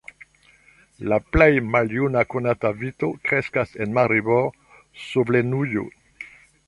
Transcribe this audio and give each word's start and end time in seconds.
La 1.11 1.17
plej 1.35 1.49
maljuna 1.75 2.23
konata 2.35 2.71
vito 2.79 3.11
kreskas 3.27 3.77
en 3.87 3.93
Maribor, 3.99 4.49
Slovenujo. 5.05 5.89